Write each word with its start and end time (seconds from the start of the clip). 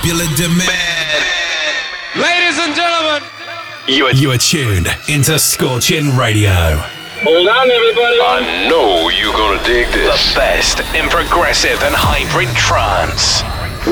popular 0.00 0.24
demand. 0.34 1.24
Ladies 2.16 2.58
and 2.58 2.74
gentlemen, 2.74 3.22
you 3.86 4.06
are, 4.06 4.14
you 4.14 4.30
are 4.30 4.38
tuned 4.38 4.88
into 5.08 5.38
Scorching 5.38 6.16
Radio. 6.16 6.50
Hold 7.20 7.46
on, 7.46 7.70
everybody. 7.70 8.16
I 8.18 8.66
know 8.70 9.10
you're 9.10 9.34
gonna 9.34 9.62
dig 9.62 9.88
this. 9.92 10.32
The 10.32 10.40
best 10.40 10.80
in 10.94 11.06
progressive 11.10 11.82
and 11.82 11.94
hybrid 11.94 12.48
trance. 12.56 13.42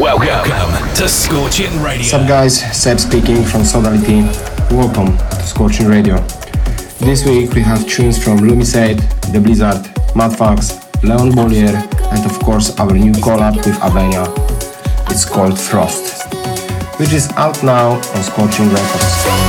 Welcome, 0.01 0.49
Welcome 0.49 0.95
to 0.97 1.09
Scorching 1.11 1.79
Radio. 1.83 1.99
What's 1.99 2.15
up, 2.15 2.27
guys? 2.27 2.59
Seb 2.75 2.99
speaking 2.99 3.45
from 3.45 3.65
Sodality. 3.65 4.23
Welcome 4.73 5.15
to 5.19 5.43
Scorching 5.43 5.89
Radio. 5.89 6.17
This 7.01 7.27
week 7.27 7.53
we 7.53 7.61
have 7.61 7.87
tunes 7.87 8.17
from 8.17 8.39
Lumicide, 8.39 8.99
The 9.31 9.41
Blizzard, 9.41 9.85
Madfax, 10.17 10.73
Leon 11.05 11.33
Bolier, 11.33 11.77
and 12.13 12.25
of 12.25 12.39
course 12.39 12.81
our 12.81 12.93
new 12.93 13.13
collab 13.13 13.57
with 13.57 13.77
Avenia. 13.81 14.48
It's 15.11 15.25
called 15.25 15.59
Frost 15.59 16.19
which 16.99 17.13
is 17.13 17.31
out 17.37 17.63
now 17.63 17.93
on 17.93 18.23
Scorching 18.25 18.69
Records. 18.71 19.48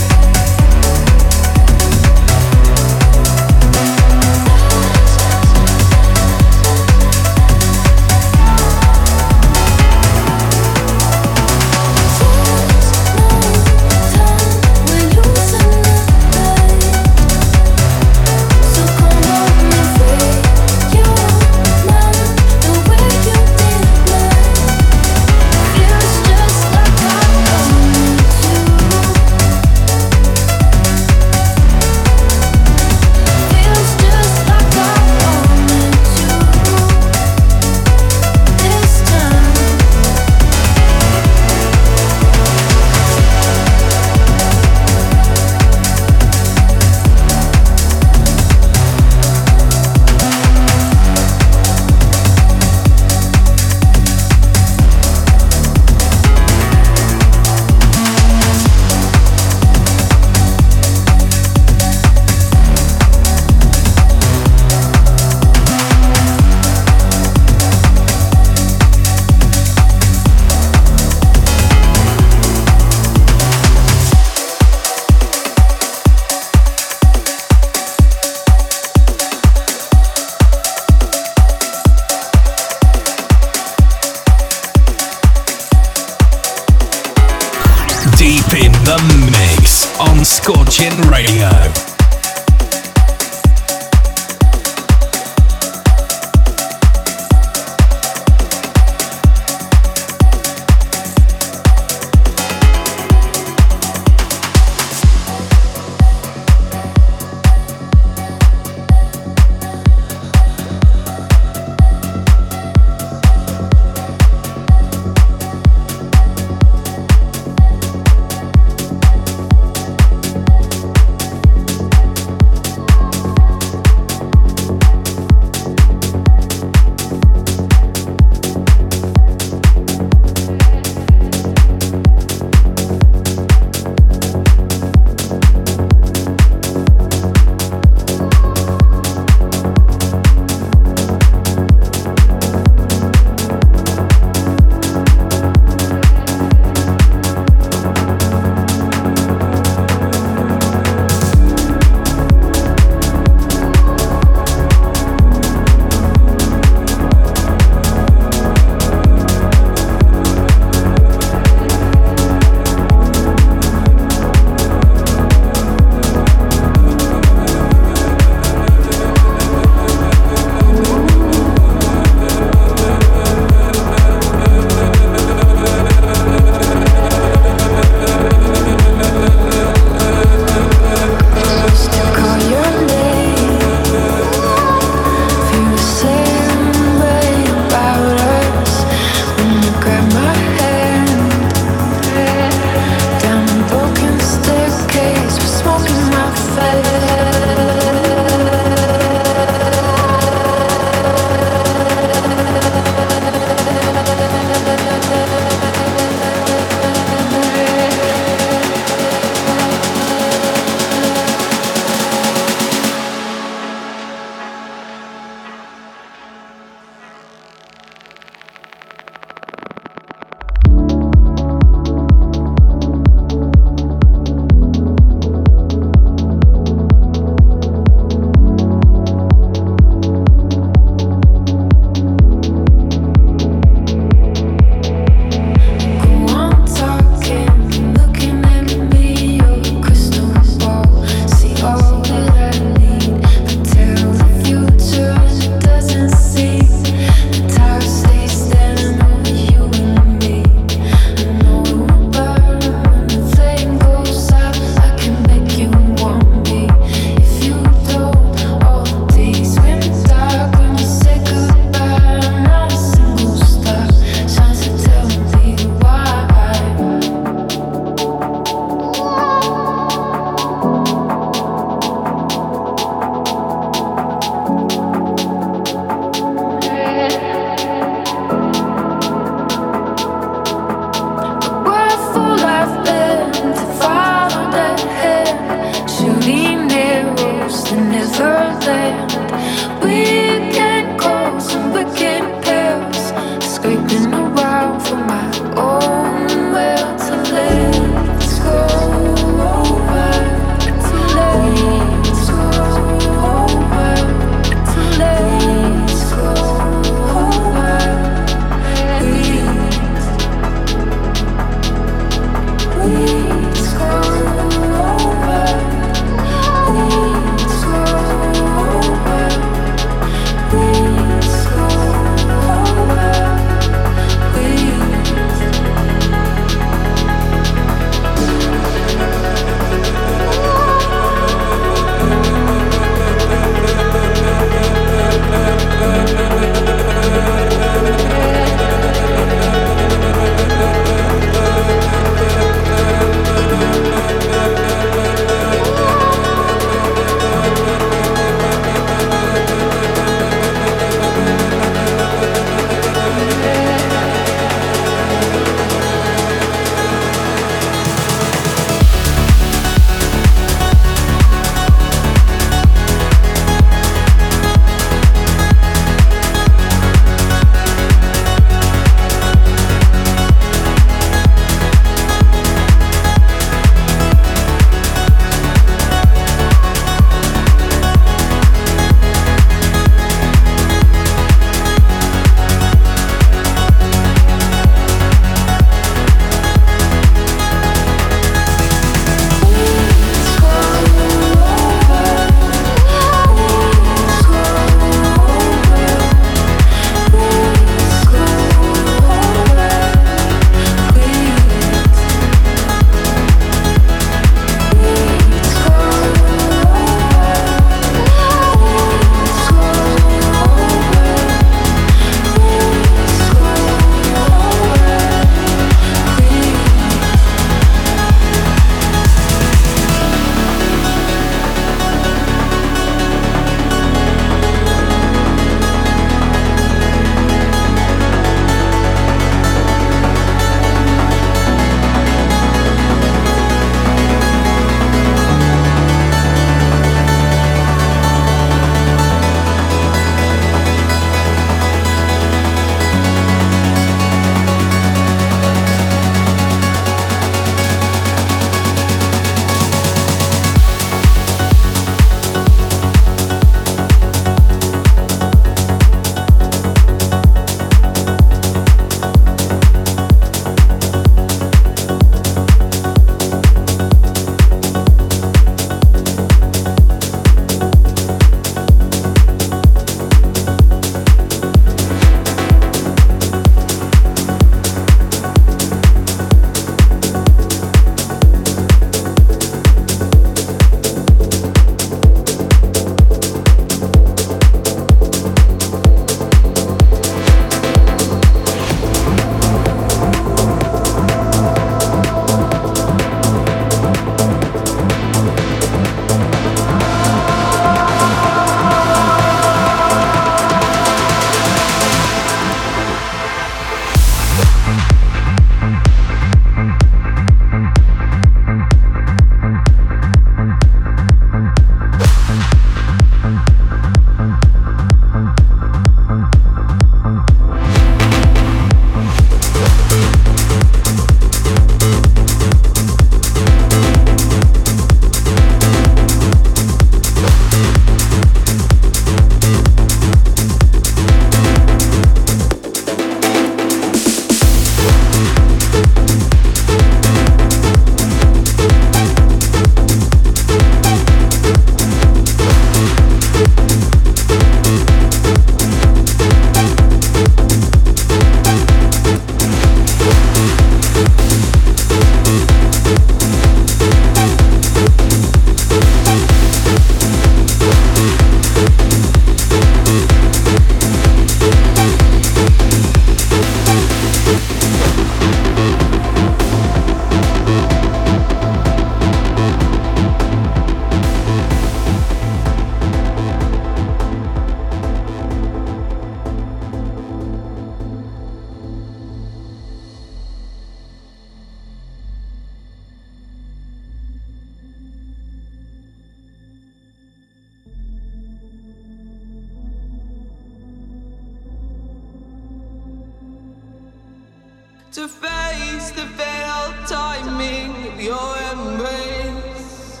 To 594.98 595.06
face 595.06 595.92
the 595.92 596.06
fatal 596.18 596.74
timing 596.88 597.70
of 597.86 598.00
your 598.00 598.36
embrace. 598.52 600.00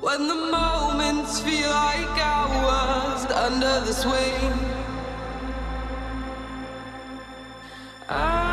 When 0.00 0.28
the 0.28 0.34
moments 0.34 1.40
feel 1.40 1.68
like 1.68 2.16
hours 2.18 3.26
under 3.26 3.80
the 3.84 3.92
swing. 3.92 4.64
This 8.08 8.43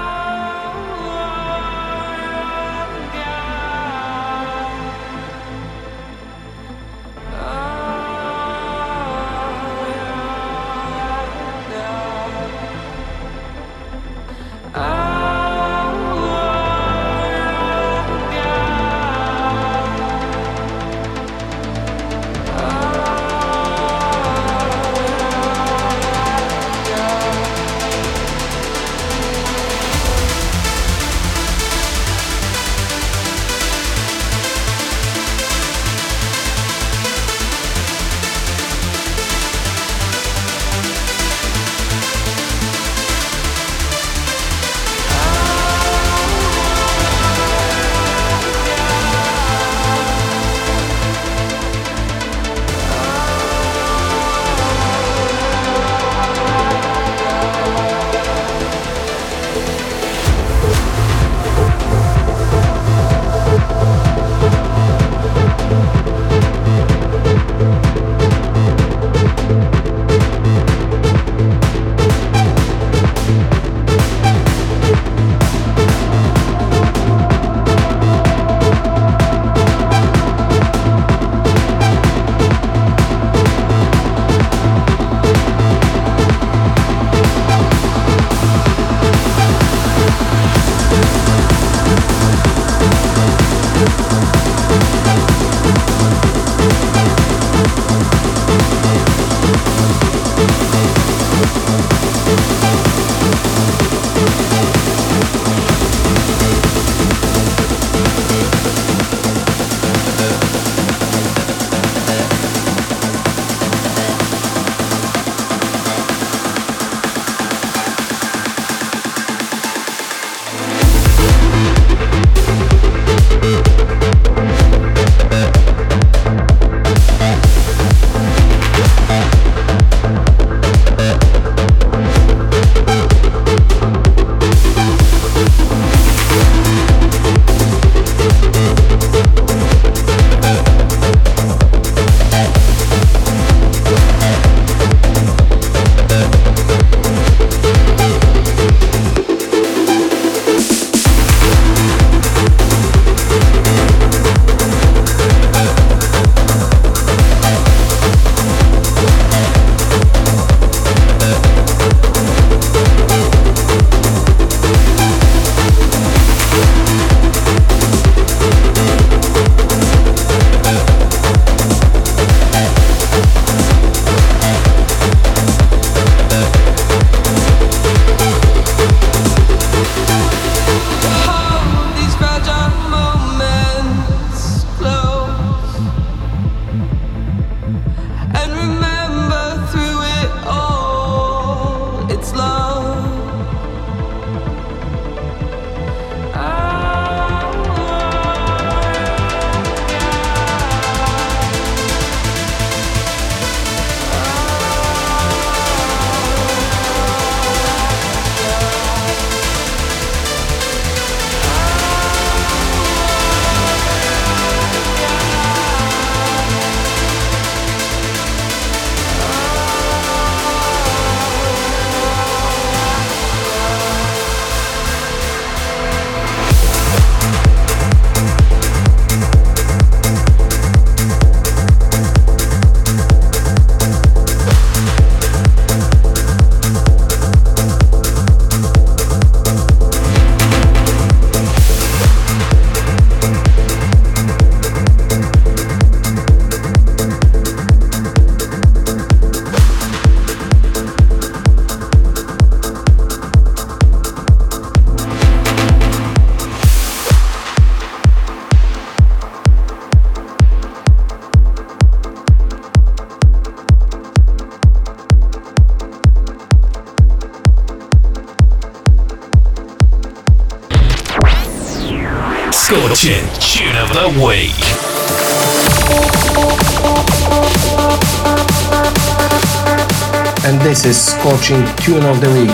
Tune 281.42 282.04
of 282.04 282.22
the 282.22 282.30
Week, 282.30 282.52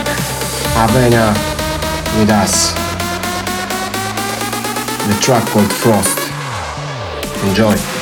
Avenia 0.77 1.33
with 2.17 2.29
us. 2.29 2.71
The 5.07 5.21
track 5.21 5.45
called 5.49 5.71
Frost. 5.73 6.17
Enjoy. 7.43 7.96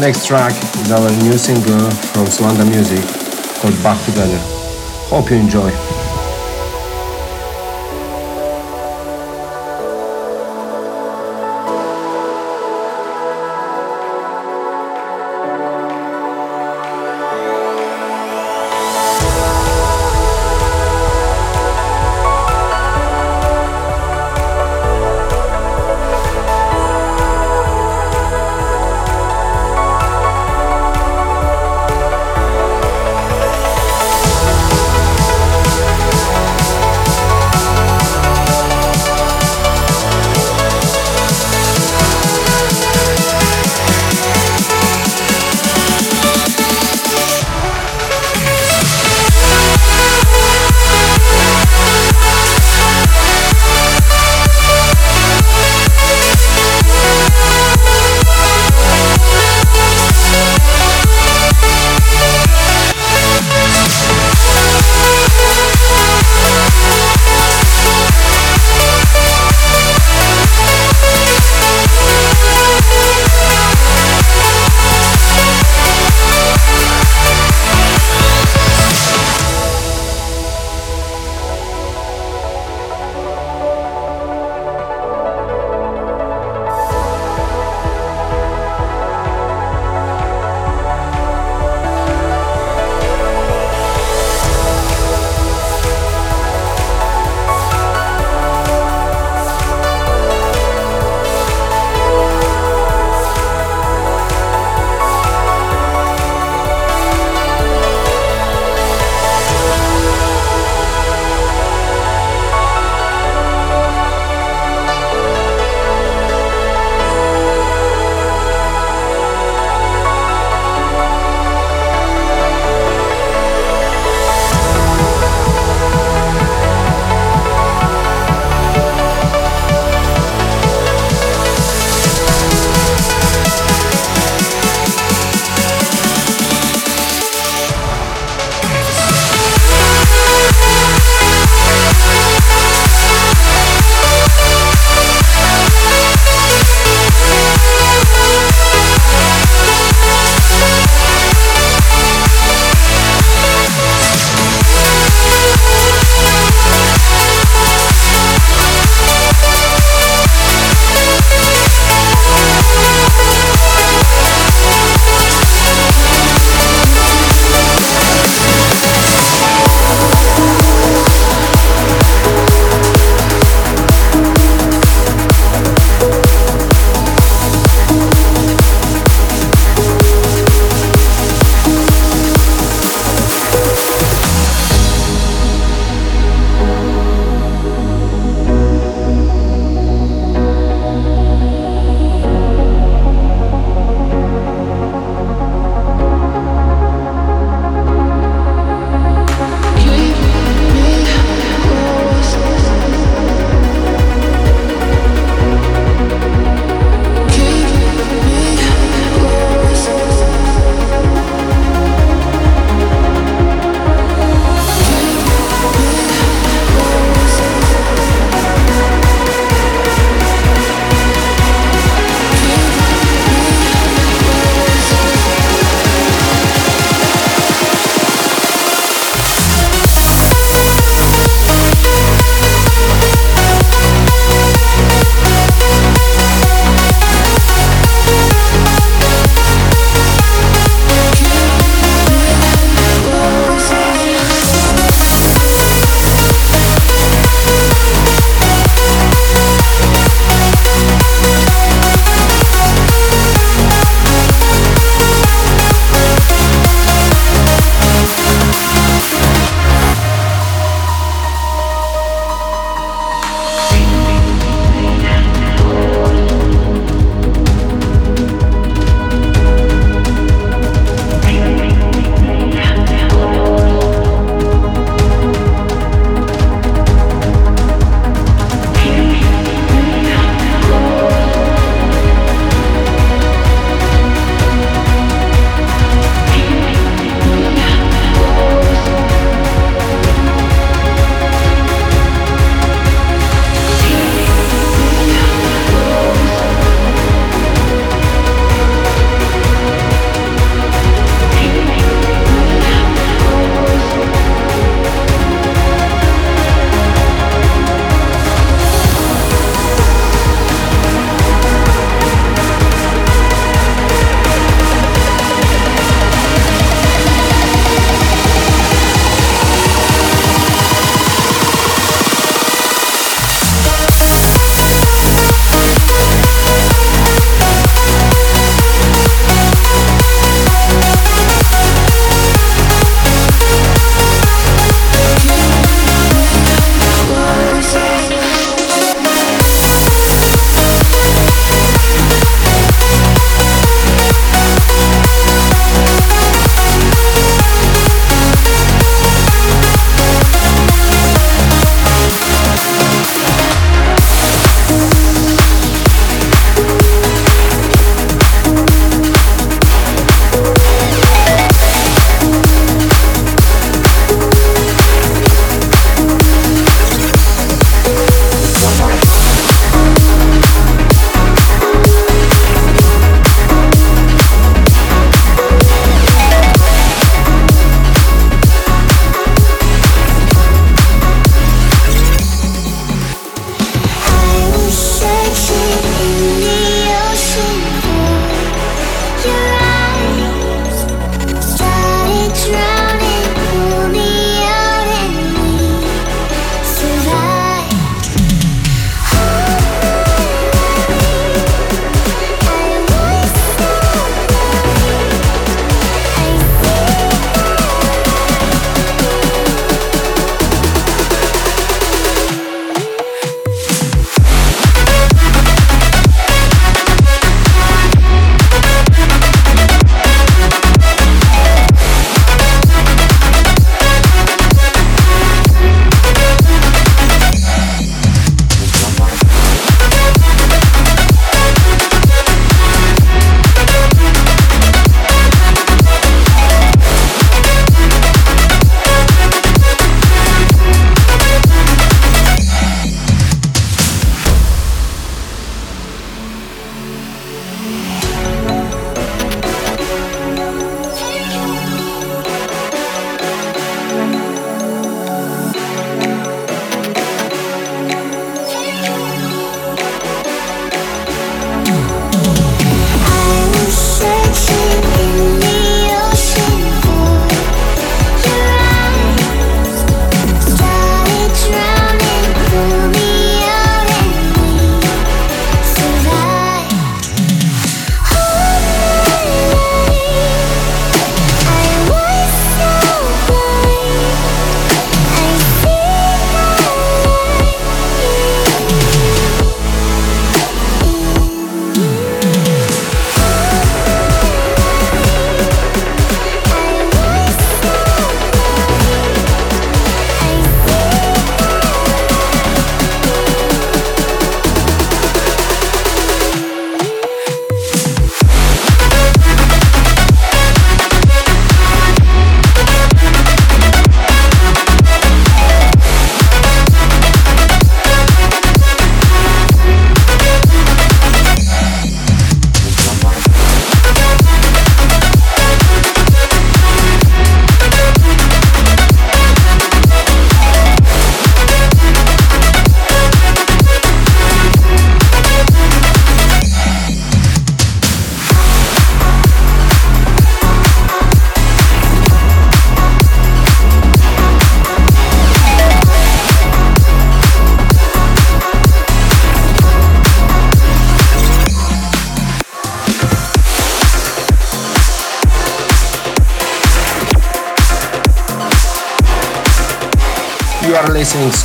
Next 0.00 0.26
track 0.26 0.52
is 0.80 0.90
our 0.90 1.10
new 1.22 1.36
single 1.36 1.90
from 1.90 2.24
Suanda 2.24 2.64
Music 2.64 3.04
called 3.60 3.74
Back 3.82 4.02
Together. 4.06 4.38
Hope 5.10 5.30
you 5.30 5.36
enjoy. 5.36 6.11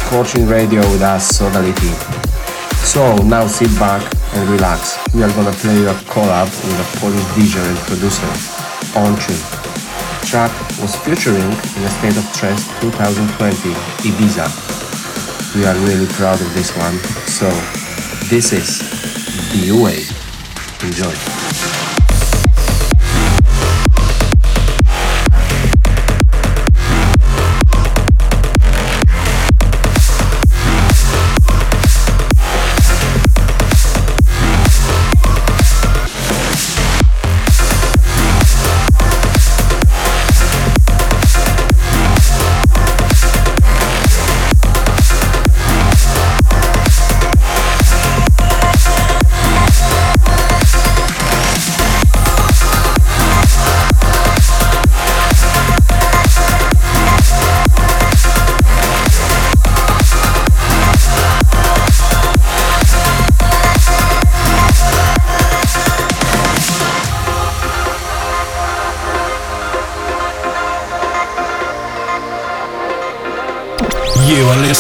Scorching 0.08 0.48
Radio 0.48 0.80
with 0.90 1.02
us, 1.02 1.38
Sodality. 1.38 1.92
So 2.88 3.18
now 3.28 3.46
sit 3.46 3.68
back 3.78 4.02
and 4.36 4.50
relax. 4.50 4.98
We 5.14 5.22
are 5.22 5.30
gonna 5.34 5.52
play 5.52 5.84
a 5.84 5.94
collab 6.08 6.48
with 6.48 6.80
a 6.80 6.98
Polish 7.00 7.28
DJ 7.36 7.60
and 7.60 7.78
producer, 7.80 8.26
Ontune. 8.96 9.36
Track 10.24 10.52
was 10.80 10.96
featuring 11.04 11.44
in 11.44 11.84
a 11.84 11.90
State 12.00 12.16
of 12.16 12.24
Trance 12.34 12.64
2020 12.80 13.76
Ibiza. 14.08 14.48
We 15.58 15.66
are 15.66 15.76
really 15.86 16.08
proud 16.14 16.40
of 16.40 16.54
this 16.54 16.72
one. 16.78 16.98
So 17.28 17.50
this 18.30 18.54
is 18.54 18.80
The 19.52 19.74
way. 19.74 20.08
Enjoy. 20.88 21.37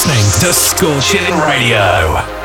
To 0.07 0.53
Scorching 0.53 1.33
Radio. 1.39 2.36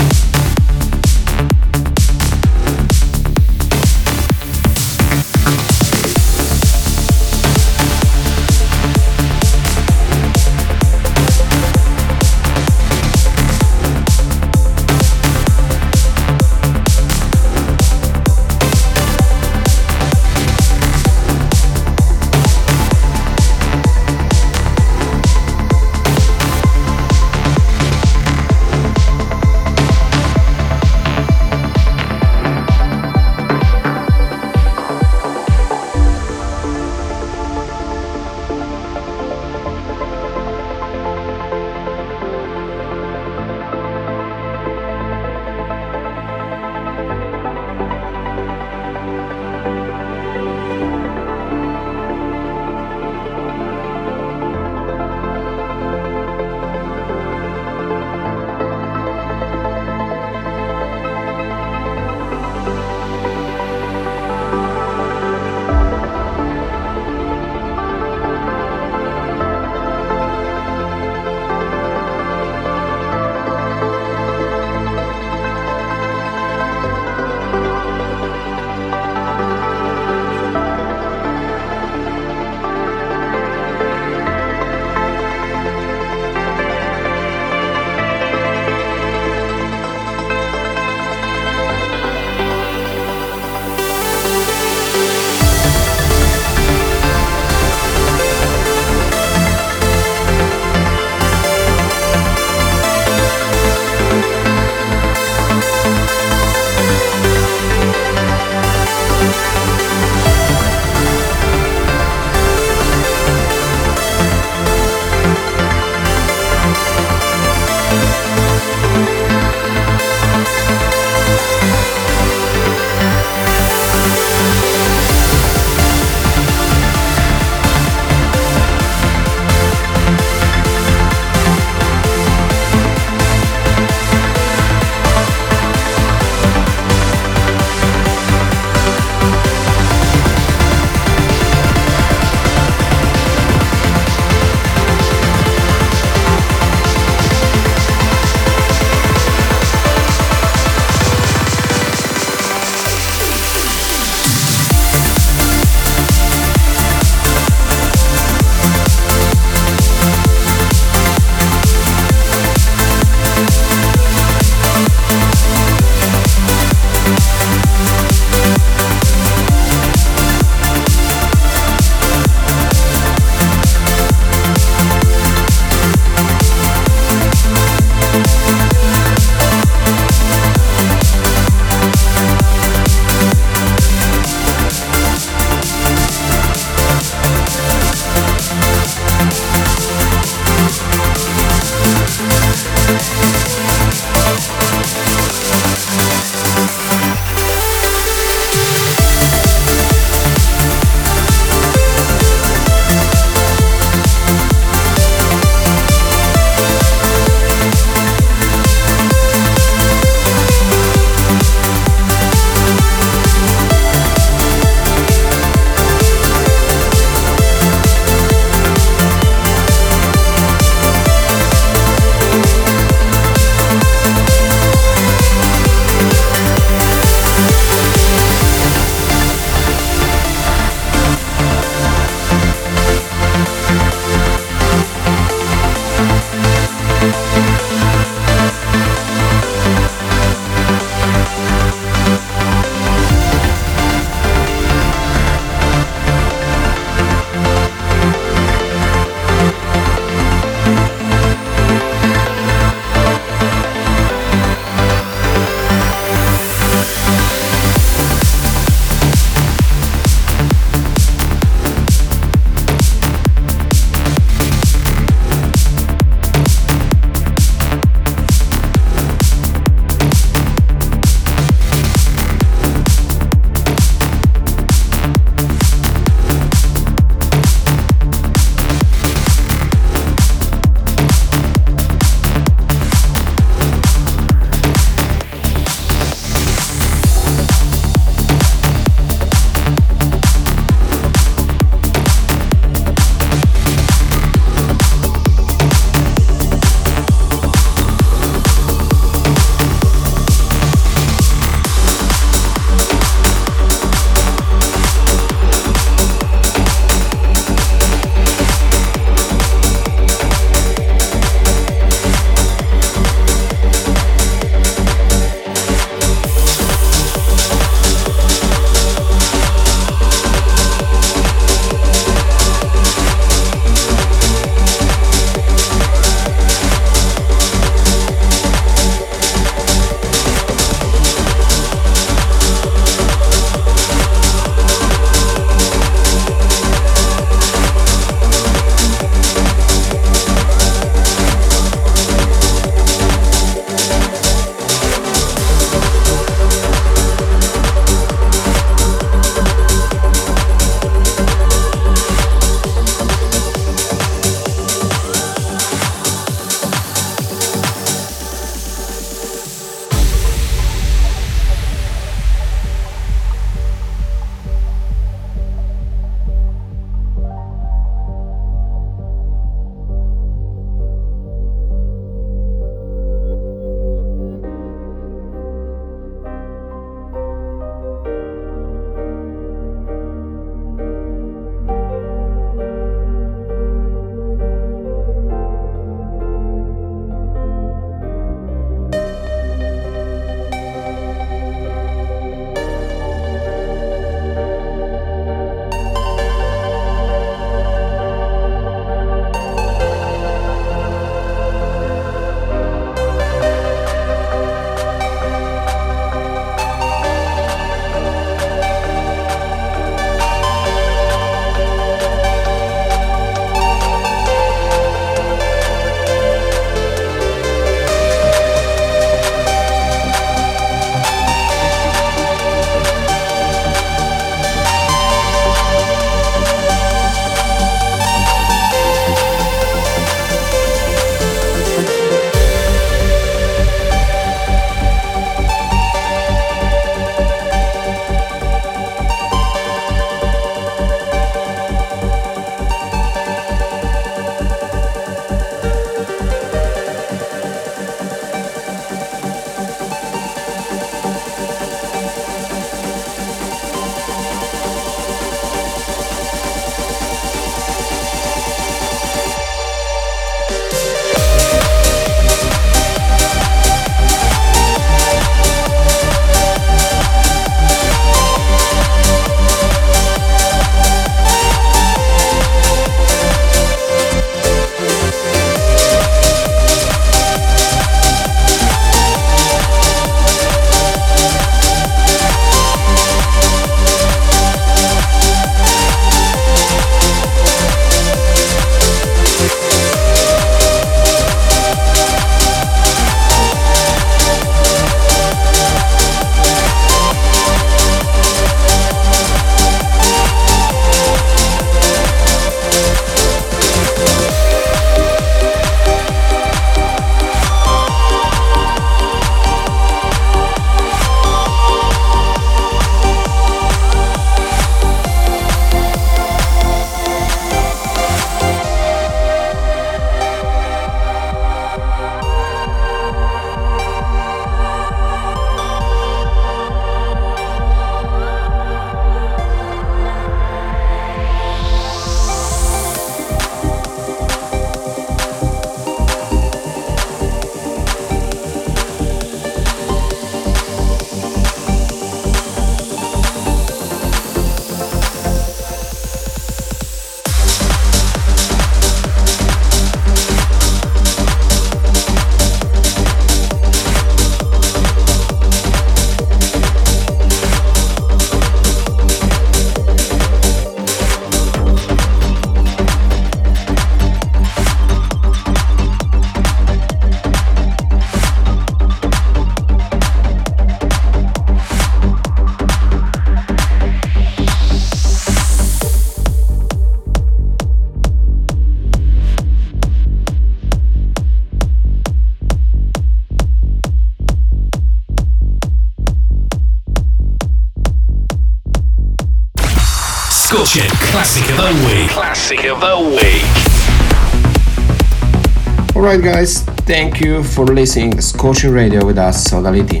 Alright, 596.00 596.22
guys, 596.22 596.62
thank 596.88 597.20
you 597.20 597.44
for 597.44 597.66
listening 597.66 598.22
Scorching 598.22 598.72
Radio 598.72 599.04
with 599.04 599.18
us, 599.18 599.44
Sodality. 599.46 600.00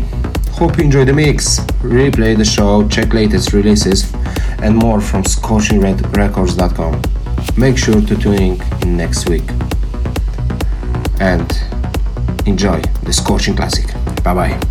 Hope 0.52 0.78
you 0.78 0.84
enjoy 0.84 1.04
the 1.04 1.12
mix. 1.12 1.60
Replay 1.82 2.38
the 2.38 2.44
show, 2.44 2.88
check 2.88 3.12
latest 3.12 3.52
releases, 3.52 4.10
and 4.62 4.74
more 4.74 5.02
from 5.02 5.24
scorchingredrecords.com. 5.24 7.02
Make 7.58 7.76
sure 7.76 8.00
to 8.00 8.16
tune 8.16 8.58
in 8.82 8.96
next 8.96 9.28
week. 9.28 9.44
And 11.20 11.52
enjoy 12.46 12.80
the 13.02 13.12
Scorching 13.12 13.54
Classic. 13.54 13.86
Bye 14.24 14.32
bye. 14.34 14.69